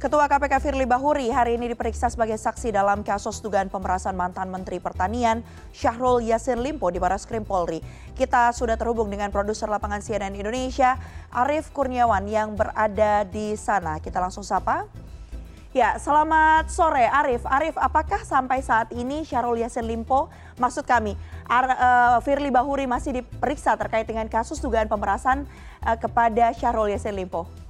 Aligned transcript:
Ketua 0.00 0.32
KPK 0.32 0.64
Firly 0.64 0.88
Bahuri 0.88 1.28
hari 1.28 1.60
ini 1.60 1.76
diperiksa 1.76 2.08
sebagai 2.08 2.40
saksi 2.40 2.72
dalam 2.72 3.04
kasus 3.04 3.36
dugaan 3.44 3.68
pemerasan 3.68 4.16
mantan 4.16 4.48
Menteri 4.48 4.80
Pertanian 4.80 5.44
Syahrul 5.76 6.24
Yassin 6.24 6.56
Limpo 6.64 6.88
di 6.88 6.96
Baras 6.96 7.28
Krim 7.28 7.44
Polri. 7.44 7.84
Kita 8.16 8.48
sudah 8.56 8.80
terhubung 8.80 9.12
dengan 9.12 9.28
produser 9.28 9.68
lapangan 9.68 10.00
CNN 10.00 10.32
Indonesia, 10.32 10.96
Arief 11.28 11.68
Kurniawan 11.76 12.24
yang 12.32 12.56
berada 12.56 13.28
di 13.28 13.52
sana. 13.60 14.00
Kita 14.00 14.24
langsung 14.24 14.40
sapa. 14.40 14.88
Ya, 15.76 16.00
selamat 16.00 16.72
sore 16.72 17.04
Arief. 17.04 17.44
Arief, 17.44 17.76
apakah 17.76 18.24
sampai 18.24 18.64
saat 18.64 18.88
ini 18.96 19.28
Syahrul 19.28 19.60
Yassin 19.60 19.84
Limpo, 19.84 20.32
maksud 20.56 20.88
kami, 20.88 21.12
Ar, 21.44 21.76
uh, 21.76 22.18
Firly 22.24 22.48
Bahuri 22.48 22.88
masih 22.88 23.20
diperiksa 23.20 23.76
terkait 23.76 24.08
dengan 24.08 24.24
kasus 24.32 24.64
dugaan 24.64 24.88
pemerasan 24.88 25.44
uh, 25.84 26.00
kepada 26.00 26.56
Syahrul 26.56 26.88
Yassin 26.88 27.12
Limpo? 27.12 27.68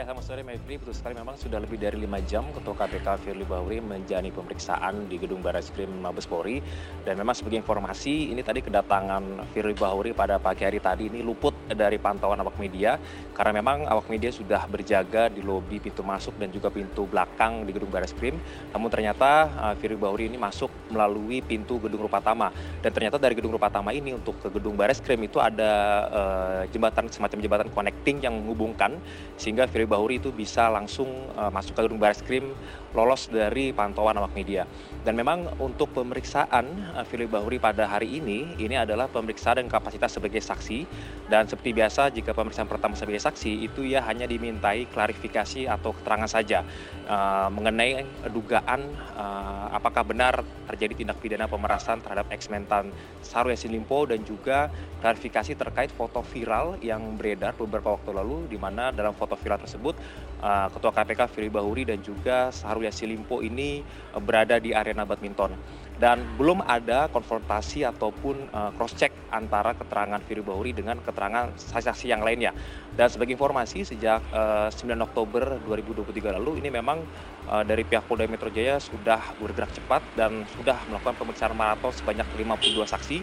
Ya, 0.00 0.08
selamat 0.08 0.32
sore 0.32 0.40
Mevri. 0.40 0.80
Betul 0.80 0.96
sekali 0.96 1.12
memang 1.12 1.36
sudah 1.36 1.60
lebih 1.60 1.76
dari 1.76 2.00
lima 2.00 2.24
jam 2.24 2.48
Ketua 2.56 2.72
KPK 2.72 3.20
Firly 3.20 3.44
Bahuri 3.44 3.84
menjalani 3.84 4.32
pemeriksaan 4.32 5.12
di 5.12 5.20
Gedung 5.20 5.44
Baris 5.44 5.68
Krim 5.76 5.92
Mabes 6.00 6.24
Polri. 6.24 6.64
Dan 7.04 7.20
memang 7.20 7.36
sebagai 7.36 7.60
informasi, 7.60 8.32
ini 8.32 8.40
tadi 8.40 8.64
kedatangan 8.64 9.44
Firly 9.52 9.76
Bahuri 9.76 10.16
pada 10.16 10.40
pagi 10.40 10.64
hari 10.64 10.80
tadi 10.80 11.12
ini 11.12 11.20
luput 11.20 11.52
dari 11.68 12.00
pantauan 12.00 12.40
awak 12.40 12.56
media. 12.56 12.96
Karena 13.36 13.60
memang 13.60 13.84
awak 13.92 14.08
media 14.08 14.32
sudah 14.32 14.64
berjaga 14.72 15.28
di 15.28 15.44
lobi 15.44 15.76
pintu 15.76 16.00
masuk 16.00 16.32
dan 16.40 16.48
juga 16.48 16.72
pintu 16.72 17.04
belakang 17.04 17.68
di 17.68 17.70
Gedung 17.76 17.92
Baris 17.92 18.16
Krim. 18.16 18.40
Namun 18.72 18.88
ternyata 18.88 19.52
uh, 19.52 19.74
Firly 19.76 20.00
Bahuri 20.00 20.32
ini 20.32 20.40
masuk 20.40 20.72
melalui 20.88 21.44
pintu 21.44 21.76
Gedung 21.76 22.08
Rupatama. 22.08 22.48
Dan 22.80 22.96
ternyata 22.96 23.20
dari 23.20 23.36
Gedung 23.36 23.52
Rupatama 23.52 23.92
ini 23.92 24.16
untuk 24.16 24.40
ke 24.40 24.48
Gedung 24.48 24.80
Baris 24.80 25.04
Krim 25.04 25.20
itu 25.28 25.36
ada 25.36 25.72
uh, 26.08 26.60
jembatan, 26.72 27.12
semacam 27.12 27.36
jembatan 27.36 27.68
connecting 27.68 28.24
yang 28.24 28.32
menghubungkan. 28.40 28.96
Sehingga 29.36 29.68
Firly 29.68 29.89
Bahuri 29.90 30.22
itu 30.22 30.30
bisa 30.30 30.70
langsung 30.70 31.10
uh, 31.34 31.50
masuk 31.50 31.74
ke 31.74 31.82
gedung 31.82 31.98
baris 31.98 32.22
krim 32.22 32.54
lolos 32.94 33.26
dari 33.26 33.74
pantauan 33.74 34.14
awak 34.18 34.30
media. 34.34 34.70
Dan 35.02 35.18
memang 35.18 35.50
untuk 35.58 35.90
pemeriksaan 35.90 36.94
uh, 36.94 37.02
Firly 37.02 37.26
Bahuri 37.26 37.58
pada 37.58 37.90
hari 37.90 38.22
ini, 38.22 38.54
ini 38.62 38.78
adalah 38.78 39.10
pemeriksaan 39.10 39.58
dan 39.58 39.66
kapasitas 39.66 40.14
sebagai 40.14 40.38
saksi. 40.38 40.86
Dan 41.26 41.50
seperti 41.50 41.74
biasa 41.74 42.14
jika 42.14 42.30
pemeriksaan 42.30 42.70
pertama 42.70 42.94
sebagai 42.94 43.18
saksi 43.18 43.66
itu 43.66 43.82
ya 43.82 44.06
hanya 44.06 44.30
dimintai 44.30 44.86
klarifikasi 44.90 45.66
atau 45.66 45.90
keterangan 45.90 46.30
saja 46.30 46.62
uh, 47.10 47.48
mengenai 47.50 48.06
dugaan 48.30 48.86
uh, 49.18 49.74
apakah 49.74 50.06
benar 50.06 50.46
terjadi 50.70 51.02
tindak 51.02 51.18
pidana 51.18 51.50
pemerasan 51.50 51.98
terhadap 51.98 52.30
ex-mentan 52.30 52.94
Syahrul 53.24 53.54
Yassin 53.54 53.74
Limpo 53.74 54.06
dan 54.06 54.22
juga 54.22 54.70
klarifikasi 55.00 55.56
terkait 55.56 55.90
foto 55.90 56.20
viral 56.22 56.76
yang 56.84 57.16
beredar 57.16 57.56
beberapa 57.56 57.96
waktu 57.96 58.10
lalu 58.12 58.46
di 58.46 58.58
mana 58.60 58.92
dalam 58.92 59.16
foto 59.16 59.34
viral 59.34 59.58
tersebut 59.58 59.79
Вот 59.82 59.96
uh, 60.40 60.68
Ketua 60.72 60.92
KPK 60.92 61.20
Firly 61.30 61.50
Bahuri 61.52 61.84
dan 61.86 62.00
juga 62.00 62.50
Syahrul 62.50 62.88
Yassin 62.88 63.12
Limpo 63.12 63.44
ini 63.44 63.84
uh, 64.12 64.20
berada 64.20 64.56
di 64.58 64.74
arena 64.74 65.04
badminton 65.04 65.54
dan 66.00 66.24
belum 66.40 66.64
ada 66.64 67.12
konfrontasi 67.12 67.84
ataupun 67.84 68.48
uh, 68.56 68.72
cross 68.74 68.96
check 68.96 69.12
antara 69.28 69.76
keterangan 69.76 70.18
Firly 70.24 70.40
Bahuri 70.40 70.72
dengan 70.72 70.96
keterangan 71.04 71.52
saksi-saksi 71.54 72.06
yang 72.08 72.24
lainnya. 72.24 72.56
Dan 72.96 73.06
sebagai 73.12 73.36
informasi 73.36 73.84
sejak 73.84 74.24
uh, 74.32 74.72
9 74.72 75.06
Oktober 75.06 75.60
2023 75.68 76.36
lalu 76.40 76.64
ini 76.64 76.68
memang 76.72 77.04
dari 77.50 77.82
pihak 77.82 78.06
Polda 78.06 78.30
Metro 78.30 78.46
Jaya 78.46 78.78
sudah 78.78 79.18
bergerak 79.42 79.74
cepat 79.74 79.98
dan 80.14 80.46
sudah 80.54 80.78
melakukan 80.86 81.18
pemeriksaan 81.18 81.50
maraton 81.58 81.90
sebanyak 81.90 82.22
52 82.38 82.86
saksi 82.86 83.18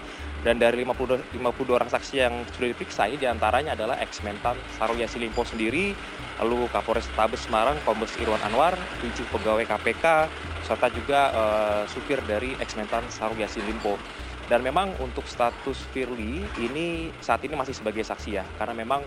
dan 0.45 0.61
dari 0.61 0.85
52, 0.85 1.35
52 1.43 1.73
orang 1.75 1.89
saksi 1.89 2.15
yang 2.21 2.33
sudah 2.53 2.69
diperiksa 2.69 3.09
ini 3.09 3.17
di 3.17 3.27
antaranya 3.27 3.73
adalah 3.73 3.97
ex-mentan 3.99 4.53
Sarul 4.77 5.01
Yassin 5.01 5.25
Limpo 5.25 5.41
sendiri, 5.41 5.97
lalu 6.37 6.69
Kapolres 6.69 7.06
Tabes 7.15 7.45
Semarang 7.45 7.77
Kombes 7.85 8.11
Irwan 8.19 8.41
Anwar, 8.43 8.75
tujuh 8.99 9.23
pegawai 9.31 9.63
KPK, 9.63 10.05
serta 10.67 10.87
juga 10.91 11.31
uh, 11.31 11.83
supir 11.87 12.19
dari 12.27 12.57
ex-mentan 12.59 13.07
Sarul 13.07 13.39
Yassin 13.39 13.63
Limpo. 13.63 13.95
Dan 14.47 14.63
memang 14.63 14.95
untuk 15.03 15.27
status 15.27 15.75
Firly 15.91 16.39
ini 16.63 17.11
saat 17.19 17.43
ini 17.43 17.59
masih 17.59 17.75
sebagai 17.75 17.99
saksi 18.07 18.39
ya, 18.39 18.47
karena 18.55 18.79
memang 18.79 19.03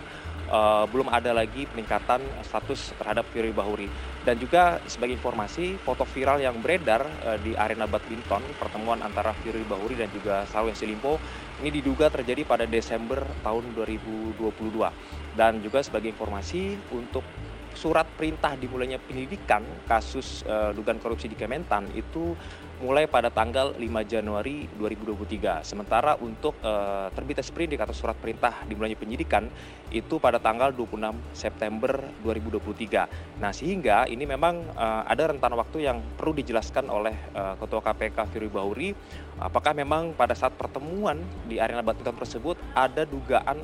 uh, 0.53 0.85
belum 0.85 1.09
ada 1.09 1.33
lagi 1.33 1.65
peningkatan 1.65 2.21
status 2.45 2.93
terhadap 3.01 3.25
Firly 3.33 3.49
Bahuri. 3.49 3.89
Dan 4.21 4.37
juga 4.37 4.85
sebagai 4.85 5.17
informasi, 5.17 5.81
foto 5.81 6.05
viral 6.05 6.45
yang 6.45 6.61
beredar 6.61 7.09
uh, 7.25 7.41
di 7.41 7.57
arena 7.57 7.89
badminton, 7.89 8.45
pertemuan 8.61 9.01
antara 9.01 9.33
Firly 9.41 9.65
Bahuri 9.65 9.97
dan 9.97 10.13
juga 10.13 10.45
Yassin 10.45 10.93
Limpo, 10.93 11.17
ini 11.65 11.73
diduga 11.73 12.13
terjadi 12.13 12.45
pada 12.45 12.69
Desember 12.69 13.25
tahun 13.41 13.73
2022. 13.73 14.37
Dan 15.33 15.65
juga 15.65 15.81
sebagai 15.81 16.13
informasi 16.13 16.77
untuk 16.93 17.25
surat 17.81 18.05
perintah 18.05 18.53
dimulainya 18.61 19.01
penyidikan 19.01 19.65
kasus 19.89 20.45
uh, 20.45 20.77
dugaan 20.77 21.01
korupsi 21.01 21.33
di 21.33 21.37
Kementan 21.41 21.89
itu 21.97 22.37
mulai 22.85 23.09
pada 23.09 23.33
tanggal 23.33 23.73
5 23.77 23.81
Januari 24.05 24.69
2023. 24.77 25.65
Sementara 25.65 26.17
untuk 26.21 26.61
uh, 26.61 27.09
terbitnya 27.13 27.45
sprindik 27.45 27.81
atau 27.81 27.97
surat 27.97 28.17
perintah 28.17 28.65
dimulainya 28.69 29.01
penyidikan 29.01 29.49
itu 29.89 30.21
pada 30.21 30.37
tanggal 30.37 30.73
26 30.77 31.37
September 31.37 32.05
2023. 32.25 33.41
Nah, 33.41 33.53
sehingga 33.53 34.05
ini 34.09 34.29
memang 34.29 34.61
uh, 34.77 35.05
ada 35.09 35.33
rentan 35.33 35.57
waktu 35.57 35.89
yang 35.89 36.05
perlu 36.21 36.37
dijelaskan 36.37 36.89
oleh 36.89 37.17
uh, 37.33 37.57
Ketua 37.57 37.81
KPK 37.81 38.17
Firly 38.29 38.49
Bahuri 38.53 38.93
apakah 39.41 39.73
memang 39.73 40.13
pada 40.13 40.37
saat 40.37 40.53
pertemuan 40.53 41.21
di 41.49 41.57
arena 41.57 41.81
badminton 41.81 42.17
tersebut 42.17 42.61
ada 42.77 43.09
dugaan 43.09 43.57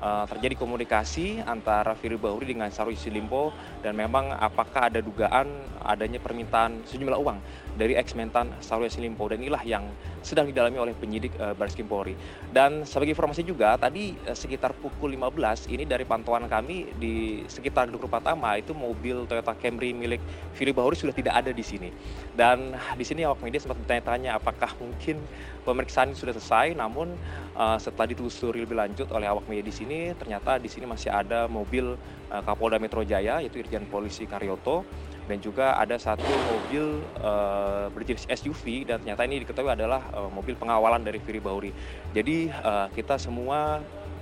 uh, 0.00 0.24
terjadi 0.26 0.56
komunikasi 0.56 1.44
antara 1.44 1.94
Firly 1.94 2.16
Bahuri 2.16 2.50
dengan 2.56 2.72
Syahrul 2.72 2.96
Yassin 2.96 3.14
Limpo 3.14 3.52
dan 3.84 3.94
memang 3.94 4.32
apakah 4.34 4.88
ada 4.88 4.98
dugaan 5.04 5.46
adanya 5.84 6.18
permintaan 6.18 6.82
sejumlah 6.88 7.20
uang 7.20 7.38
dari 7.76 7.94
ex-mentan 7.94 8.50
Syahrul 8.64 8.88
Yassin 8.88 9.04
Limpo 9.04 9.28
dan 9.28 9.38
inilah 9.40 9.62
yang 9.62 9.84
sedang 10.20 10.48
didalami 10.48 10.76
oleh 10.76 10.94
penyidik 10.96 11.32
uh, 11.40 11.56
Baris 11.56 11.72
Krim 11.72 11.88
Polri. 11.88 12.14
Dan 12.52 12.84
sebagai 12.84 13.16
informasi 13.16 13.44
juga 13.44 13.76
tadi 13.80 14.16
uh, 14.28 14.36
sekitar 14.36 14.76
pukul 14.76 15.16
15 15.16 15.72
ini 15.72 15.84
dari 15.88 16.04
pantauan 16.04 16.46
kami 16.46 16.92
di 16.96 17.44
sekitar 17.48 17.88
Gedung 17.88 18.06
Rupatama 18.08 18.56
itu 18.60 18.76
mobil 18.76 19.24
Toyota 19.24 19.56
Camry 19.56 19.96
milik 19.96 20.20
Firly 20.56 20.72
Bahuri 20.72 20.96
sudah 20.96 21.14
tidak 21.16 21.34
ada 21.36 21.50
di 21.50 21.64
sini. 21.64 21.88
Dan 22.36 22.76
di 22.96 23.04
sini 23.04 23.24
awak 23.24 23.40
media 23.44 23.60
sempat 23.60 23.80
bertanya-tanya 23.80 24.36
apakah 24.36 24.72
mungkin 24.80 25.20
pemeriksaan 25.64 26.16
sudah 26.16 26.32
selesai 26.36 26.72
namun 26.72 27.12
uh, 27.54 27.76
setelah 27.76 28.08
ditelusuri 28.08 28.64
lebih 28.64 28.76
lanjut 28.76 29.08
oleh 29.12 29.28
awak 29.28 29.44
media 29.46 29.64
di 29.64 29.74
sini 29.74 29.98
ternyata 30.16 30.56
di 30.56 30.68
sini 30.72 30.88
masih 30.88 31.12
ada 31.12 31.44
mobil 31.46 31.94
uh, 32.32 32.42
Kapolda 32.42 32.80
Metro 32.80 33.04
Jaya 33.04 33.44
yaitu 33.44 33.60
Irjen 33.60 33.84
Polisi 33.86 34.24
Karyoto 34.24 34.82
dan 35.30 35.38
juga 35.38 35.78
ada 35.78 35.94
satu 35.94 36.26
mobil 36.26 37.06
uh, 37.22 37.86
berjenis 37.94 38.26
SUV 38.26 38.82
dan 38.82 38.98
ternyata 38.98 39.22
ini 39.30 39.46
diketahui 39.46 39.70
adalah 39.70 40.02
uh, 40.10 40.26
mobil 40.26 40.58
pengawalan 40.58 41.06
dari 41.06 41.22
Firly 41.22 41.38
Bahuri. 41.38 41.70
Jadi 42.10 42.50
uh, 42.50 42.90
kita 42.90 43.14
semua 43.14 43.78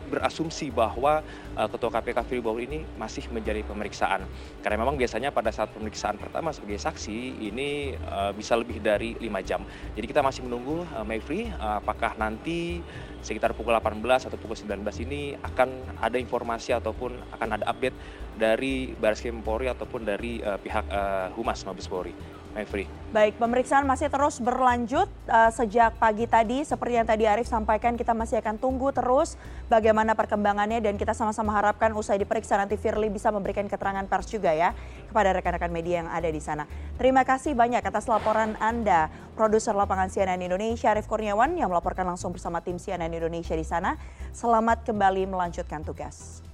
berasumsi 0.08 0.72
bahwa 0.72 1.20
uh, 1.56 1.68
Ketua 1.68 1.92
KPK 2.00 2.18
Firly 2.24 2.42
Bahuri 2.44 2.64
ini 2.68 2.80
masih 2.96 3.28
menjadi 3.28 3.60
pemeriksaan. 3.64 4.24
Karena 4.64 4.76
memang 4.80 4.96
biasanya 4.96 5.32
pada 5.32 5.52
saat 5.52 5.72
pemeriksaan 5.72 6.16
pertama 6.16 6.52
sebagai 6.52 6.80
saksi 6.80 7.40
ini 7.44 7.96
uh, 8.08 8.32
bisa 8.32 8.56
lebih 8.56 8.80
dari 8.80 9.14
lima 9.20 9.44
jam. 9.44 9.64
Jadi 9.96 10.04
kita 10.08 10.24
masih 10.24 10.44
menunggu 10.44 10.84
uh, 10.96 11.04
Mayfrey 11.04 11.52
uh, 11.56 11.80
apakah 11.80 12.16
nanti 12.16 12.80
sekitar 13.20 13.52
pukul 13.52 13.76
18 13.76 14.00
atau 14.00 14.38
pukul 14.40 14.56
19 14.56 14.80
ini 15.04 15.36
akan 15.42 16.00
ada 16.00 16.16
informasi 16.16 16.72
ataupun 16.72 17.12
akan 17.34 17.48
ada 17.60 17.64
update 17.68 17.96
dari 18.38 18.94
Baris 18.94 19.20
Krim 19.20 19.42
Polri 19.42 19.66
ataupun 19.66 20.06
dari 20.06 20.38
uh, 20.40 20.56
pihak 20.56 20.86
uh, 20.88 21.34
Humas 21.34 21.66
Mabes 21.66 21.90
Polri. 21.90 22.38
Mevri. 22.58 22.88
Baik, 23.08 23.40
pemeriksaan 23.40 23.86
masih 23.88 24.12
terus 24.12 24.42
berlanjut 24.42 25.08
uh, 25.30 25.52
sejak 25.52 25.96
pagi 25.96 26.26
tadi. 26.28 26.66
Seperti 26.66 27.00
yang 27.00 27.08
tadi 27.08 27.24
Arief 27.24 27.48
sampaikan, 27.48 27.96
kita 27.96 28.12
masih 28.12 28.40
akan 28.42 28.58
tunggu 28.58 28.92
terus 28.92 29.38
bagaimana 29.70 30.18
perkembangannya 30.18 30.82
dan 30.82 30.98
kita 30.98 31.14
sama-sama 31.14 31.54
harapkan 31.56 31.94
usai 31.96 32.20
diperiksa 32.20 32.60
nanti 32.60 32.74
Firly 32.74 33.08
bisa 33.08 33.30
memberikan 33.32 33.64
keterangan 33.70 34.04
pers 34.10 34.28
juga 34.28 34.52
ya 34.52 34.74
kepada 35.08 35.32
rekan-rekan 35.38 35.72
media 35.72 36.04
yang 36.04 36.10
ada 36.10 36.28
di 36.28 36.40
sana. 36.42 36.68
Terima 37.00 37.24
kasih 37.24 37.56
banyak 37.56 37.80
atas 37.80 38.10
laporan 38.10 38.58
Anda, 38.60 39.08
produser 39.38 39.72
lapangan 39.72 40.12
CNN 40.12 40.40
Indonesia 40.42 40.92
Arief 40.92 41.08
Kurniawan 41.08 41.56
yang 41.56 41.70
melaporkan 41.72 42.04
langsung 42.04 42.34
bersama 42.34 42.60
tim 42.60 42.76
CNN 42.76 43.12
Indonesia 43.12 43.56
di 43.56 43.64
sana. 43.64 43.96
Selamat 44.34 44.84
kembali 44.84 45.30
melanjutkan 45.30 45.80
tugas. 45.86 46.47